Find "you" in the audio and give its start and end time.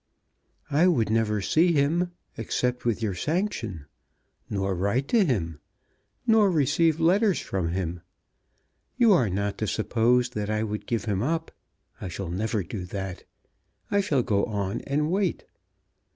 8.97-9.13